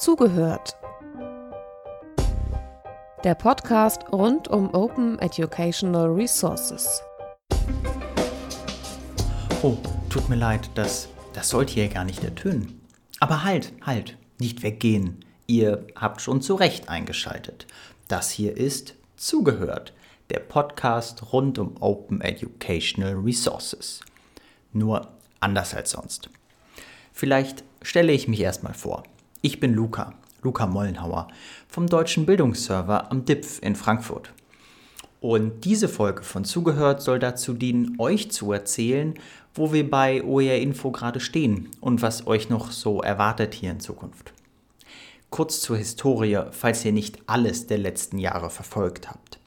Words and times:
Zugehört. 0.00 0.78
Der 3.22 3.34
Podcast 3.34 4.10
rund 4.10 4.48
um 4.48 4.72
Open 4.72 5.18
Educational 5.18 6.06
Resources. 6.06 7.02
Oh, 9.60 9.76
tut 10.08 10.26
mir 10.30 10.36
leid, 10.36 10.70
das, 10.74 11.10
das 11.34 11.50
sollte 11.50 11.74
hier 11.74 11.88
gar 11.88 12.04
nicht 12.04 12.24
ertönen. 12.24 12.80
Aber 13.18 13.44
halt, 13.44 13.74
halt, 13.82 14.16
nicht 14.38 14.62
weggehen. 14.62 15.22
Ihr 15.46 15.86
habt 15.94 16.22
schon 16.22 16.40
zu 16.40 16.54
Recht 16.54 16.88
eingeschaltet. 16.88 17.66
Das 18.08 18.30
hier 18.30 18.56
ist 18.56 18.94
Zugehört, 19.18 19.92
der 20.30 20.40
Podcast 20.40 21.30
rund 21.30 21.58
um 21.58 21.76
Open 21.78 22.22
Educational 22.22 23.16
Resources. 23.16 24.00
Nur 24.72 25.08
anders 25.40 25.74
als 25.74 25.90
sonst. 25.90 26.30
Vielleicht 27.12 27.64
stelle 27.82 28.12
ich 28.12 28.28
mich 28.28 28.40
erstmal 28.40 28.72
vor. 28.72 29.02
Ich 29.42 29.58
bin 29.58 29.72
Luca, 29.72 30.12
Luca 30.42 30.66
Mollenhauer, 30.66 31.28
vom 31.66 31.86
Deutschen 31.86 32.26
Bildungsserver 32.26 33.10
am 33.10 33.24
DIPF 33.24 33.58
in 33.62 33.74
Frankfurt. 33.74 34.34
Und 35.22 35.64
diese 35.64 35.88
Folge 35.88 36.24
von 36.24 36.44
Zugehört 36.44 37.00
soll 37.00 37.18
dazu 37.18 37.54
dienen, 37.54 37.94
euch 37.98 38.30
zu 38.30 38.52
erzählen, 38.52 39.14
wo 39.54 39.72
wir 39.72 39.88
bei 39.88 40.22
OER 40.22 40.58
Info 40.58 40.90
gerade 40.90 41.20
stehen 41.20 41.70
und 41.80 42.02
was 42.02 42.26
euch 42.26 42.50
noch 42.50 42.70
so 42.70 43.00
erwartet 43.00 43.54
hier 43.54 43.70
in 43.70 43.80
Zukunft. 43.80 44.34
Kurz 45.30 45.62
zur 45.62 45.78
Historie, 45.78 46.42
falls 46.50 46.84
ihr 46.84 46.92
nicht 46.92 47.22
alles 47.26 47.66
der 47.66 47.78
letzten 47.78 48.18
Jahre 48.18 48.50
verfolgt 48.50 49.08
habt. 49.08 49.39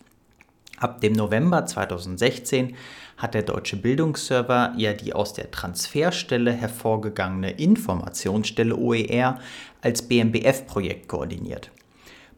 Ab 0.83 0.99
dem 0.99 1.13
November 1.13 1.65
2016 1.65 2.75
hat 3.15 3.35
der 3.35 3.43
Deutsche 3.43 3.77
Bildungsserver 3.77 4.73
ja 4.75 4.91
die 4.91 5.13
aus 5.13 5.31
der 5.31 5.49
Transferstelle 5.49 6.51
hervorgegangene 6.51 7.51
Informationsstelle 7.51 8.75
OER 8.75 9.39
als 9.81 10.01
BMBF-Projekt 10.01 11.07
koordiniert. 11.07 11.71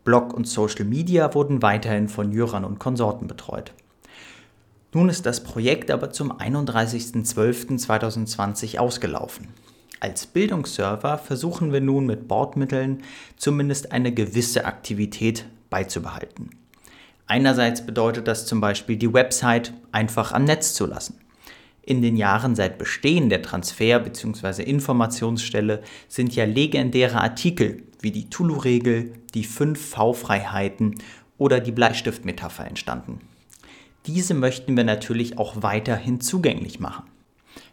Blog 0.03 0.35
und 0.35 0.47
Social 0.47 0.85
Media 0.85 1.33
wurden 1.33 1.63
weiterhin 1.63 2.07
von 2.07 2.31
Jürern 2.31 2.65
und 2.65 2.77
Konsorten 2.77 3.25
betreut. 3.25 3.73
Nun 4.93 5.09
ist 5.09 5.25
das 5.25 5.43
Projekt 5.43 5.89
aber 5.89 6.11
zum 6.11 6.31
31.12.2020 6.31 8.77
ausgelaufen. 8.77 9.47
Als 9.99 10.27
Bildungsserver 10.27 11.17
versuchen 11.17 11.73
wir 11.73 11.81
nun 11.81 12.05
mit 12.05 12.27
Bordmitteln 12.27 13.01
zumindest 13.37 13.91
eine 13.91 14.13
gewisse 14.13 14.65
Aktivität 14.65 15.47
beizubehalten. 15.71 16.51
Einerseits 17.27 17.85
bedeutet 17.85 18.27
das 18.27 18.45
zum 18.45 18.61
Beispiel, 18.61 18.97
die 18.97 19.13
Website 19.13 19.73
einfach 19.91 20.31
am 20.31 20.43
Netz 20.43 20.73
zu 20.73 20.85
lassen. 20.85 21.19
In 21.81 22.01
den 22.01 22.17
Jahren 22.17 22.55
seit 22.55 22.77
Bestehen 22.77 23.29
der 23.29 23.41
Transfer- 23.41 23.99
bzw. 23.99 24.63
Informationsstelle 24.63 25.83
sind 26.07 26.35
ja 26.35 26.45
legendäre 26.45 27.21
Artikel 27.21 27.83
wie 28.01 28.11
die 28.11 28.29
Tulu-Regel, 28.29 29.13
die 29.33 29.43
fünf 29.43 29.89
V-Freiheiten 29.89 30.95
oder 31.37 31.59
die 31.59 31.71
Bleistiftmetapher 31.71 32.65
entstanden. 32.65 33.19
Diese 34.05 34.33
möchten 34.33 34.77
wir 34.77 34.83
natürlich 34.83 35.37
auch 35.37 35.61
weiterhin 35.61 36.21
zugänglich 36.21 36.79
machen. 36.79 37.03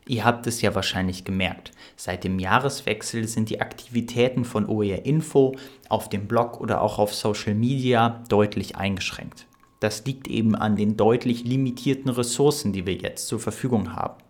Ihr 0.07 0.25
habt 0.25 0.47
es 0.49 0.61
ja 0.63 0.75
wahrscheinlich 0.75 1.25
gemerkt. 1.25 1.71
Seit 1.97 2.25
dem 2.25 2.41
Jahreswechsel 2.41 3.29
sind 3.29 3.51
die 3.51 3.61
Aktivitäten 3.61 4.45
von 4.45 4.69
OER 4.69 5.05
Info 5.05 5.55
auf 5.89 6.09
dem 6.09 6.27
Blog 6.27 6.61
oder 6.61 6.81
auch 6.83 6.99
auf 6.99 7.15
Social 7.15 7.55
Media 7.55 8.23
deutlich 8.29 8.77
eingeschränkt. 8.77 9.47
Das 9.79 10.05
liegt 10.05 10.27
eben 10.27 10.57
an 10.57 10.75
den 10.77 10.97
deutlich 10.97 11.45
limitierten 11.45 12.11
Ressourcen, 12.11 12.73
die 12.73 12.85
wir 12.85 12.95
jetzt 12.95 13.29
zur 13.29 13.39
Verfügung 13.39 13.95
haben. 13.95 14.21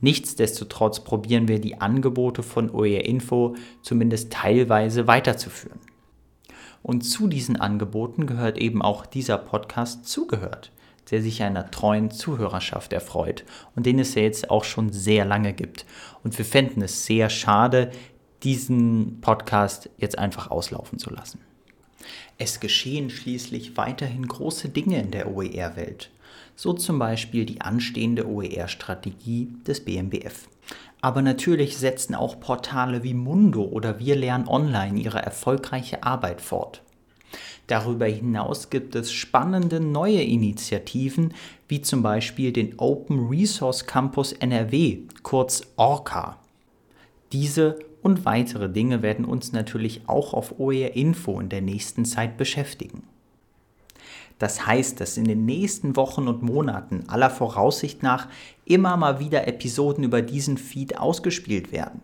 Nichtsdestotrotz 0.00 1.00
probieren 1.00 1.48
wir 1.48 1.60
die 1.60 1.80
Angebote 1.80 2.44
von 2.44 2.70
OER 2.70 3.04
Info 3.04 3.56
zumindest 3.82 4.32
teilweise 4.32 5.08
weiterzuführen. 5.08 5.80
Und 6.84 7.02
zu 7.02 7.26
diesen 7.26 7.56
Angeboten 7.56 8.26
gehört 8.26 8.58
eben 8.58 8.80
auch 8.80 9.06
dieser 9.06 9.38
Podcast 9.38 10.06
zugehört 10.06 10.70
der 11.10 11.22
sich 11.22 11.42
einer 11.42 11.70
treuen 11.70 12.10
Zuhörerschaft 12.10 12.92
erfreut 12.92 13.44
und 13.74 13.86
den 13.86 13.98
es 13.98 14.14
ja 14.14 14.22
jetzt 14.22 14.50
auch 14.50 14.64
schon 14.64 14.92
sehr 14.92 15.24
lange 15.24 15.52
gibt. 15.52 15.86
Und 16.22 16.36
wir 16.36 16.44
fänden 16.44 16.82
es 16.82 17.06
sehr 17.06 17.30
schade, 17.30 17.90
diesen 18.42 19.20
Podcast 19.20 19.90
jetzt 19.96 20.18
einfach 20.18 20.50
auslaufen 20.50 20.98
zu 20.98 21.10
lassen. 21.10 21.40
Es 22.38 22.60
geschehen 22.60 23.10
schließlich 23.10 23.76
weiterhin 23.76 24.26
große 24.26 24.68
Dinge 24.68 25.00
in 25.00 25.10
der 25.10 25.34
OER-Welt, 25.34 26.10
so 26.54 26.72
zum 26.72 26.98
Beispiel 26.98 27.44
die 27.44 27.60
anstehende 27.60 28.28
OER-Strategie 28.28 29.52
des 29.66 29.84
BMBF. 29.84 30.48
Aber 31.00 31.22
natürlich 31.22 31.76
setzen 31.76 32.14
auch 32.14 32.40
Portale 32.40 33.02
wie 33.02 33.14
Mundo 33.14 33.62
oder 33.62 33.98
Wir 33.98 34.16
lernen 34.16 34.48
online 34.48 34.98
ihre 34.98 35.20
erfolgreiche 35.20 36.02
Arbeit 36.02 36.40
fort. 36.40 36.82
Darüber 37.66 38.06
hinaus 38.06 38.70
gibt 38.70 38.94
es 38.94 39.12
spannende 39.12 39.80
neue 39.80 40.22
Initiativen, 40.22 41.34
wie 41.68 41.82
zum 41.82 42.02
Beispiel 42.02 42.52
den 42.52 42.78
Open 42.78 43.28
Resource 43.28 43.86
Campus 43.86 44.32
NRW, 44.32 45.00
kurz 45.22 45.62
ORCA. 45.76 46.38
Diese 47.32 47.78
und 48.02 48.24
weitere 48.24 48.70
Dinge 48.70 49.02
werden 49.02 49.24
uns 49.24 49.52
natürlich 49.52 50.02
auch 50.06 50.32
auf 50.32 50.58
OER 50.58 50.96
Info 50.96 51.40
in 51.40 51.50
der 51.50 51.60
nächsten 51.60 52.04
Zeit 52.04 52.36
beschäftigen. 52.38 53.02
Das 54.38 54.66
heißt, 54.66 55.00
dass 55.00 55.16
in 55.16 55.24
den 55.24 55.44
nächsten 55.44 55.96
Wochen 55.96 56.28
und 56.28 56.42
Monaten 56.42 57.04
aller 57.08 57.28
Voraussicht 57.28 58.02
nach 58.02 58.28
immer 58.64 58.96
mal 58.96 59.18
wieder 59.18 59.48
Episoden 59.48 60.04
über 60.04 60.22
diesen 60.22 60.58
Feed 60.58 60.96
ausgespielt 60.96 61.72
werden. 61.72 62.00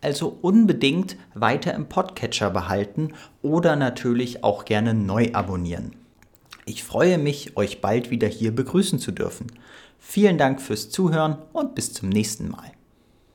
Also 0.00 0.38
unbedingt 0.42 1.16
weiter 1.34 1.74
im 1.74 1.88
Podcatcher 1.88 2.50
behalten 2.50 3.12
oder 3.42 3.76
natürlich 3.76 4.44
auch 4.44 4.64
gerne 4.64 4.94
neu 4.94 5.30
abonnieren. 5.32 5.96
Ich 6.66 6.84
freue 6.84 7.18
mich, 7.18 7.56
euch 7.56 7.80
bald 7.80 8.10
wieder 8.10 8.28
hier 8.28 8.54
begrüßen 8.54 8.98
zu 8.98 9.12
dürfen. 9.12 9.46
Vielen 9.98 10.38
Dank 10.38 10.60
fürs 10.60 10.90
Zuhören 10.90 11.38
und 11.52 11.74
bis 11.74 11.92
zum 11.92 12.08
nächsten 12.08 12.50
Mal. 12.50 12.72